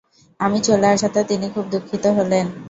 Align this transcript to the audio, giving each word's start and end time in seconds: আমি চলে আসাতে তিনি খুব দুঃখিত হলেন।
আমি 0.39 0.59
চলে 0.67 0.87
আসাতে 0.87 1.19
তিনি 1.29 1.47
খুব 1.53 1.65
দুঃখিত 1.73 2.03
হলেন। 2.17 2.45